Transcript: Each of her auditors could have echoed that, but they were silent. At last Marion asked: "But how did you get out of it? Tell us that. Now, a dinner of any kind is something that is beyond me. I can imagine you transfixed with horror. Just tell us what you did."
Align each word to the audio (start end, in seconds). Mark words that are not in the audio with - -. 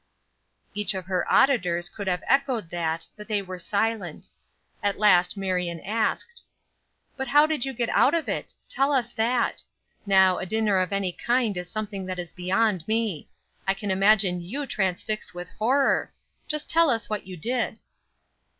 Each 0.73 0.95
of 0.95 1.05
her 1.05 1.31
auditors 1.31 1.87
could 1.87 2.07
have 2.07 2.23
echoed 2.25 2.71
that, 2.71 3.05
but 3.15 3.27
they 3.27 3.39
were 3.43 3.59
silent. 3.59 4.29
At 4.81 4.97
last 4.97 5.37
Marion 5.37 5.79
asked: 5.81 6.41
"But 7.15 7.27
how 7.27 7.45
did 7.45 7.65
you 7.65 7.71
get 7.73 7.89
out 7.89 8.15
of 8.15 8.27
it? 8.27 8.55
Tell 8.67 8.93
us 8.93 9.13
that. 9.13 9.61
Now, 10.07 10.39
a 10.39 10.45
dinner 10.47 10.79
of 10.79 10.91
any 10.91 11.11
kind 11.11 11.55
is 11.55 11.69
something 11.69 12.07
that 12.07 12.17
is 12.17 12.33
beyond 12.33 12.87
me. 12.87 13.29
I 13.67 13.75
can 13.75 13.91
imagine 13.91 14.41
you 14.41 14.65
transfixed 14.65 15.35
with 15.35 15.49
horror. 15.59 16.11
Just 16.47 16.67
tell 16.67 16.89
us 16.89 17.07
what 17.07 17.27
you 17.27 17.37
did." 17.37 17.77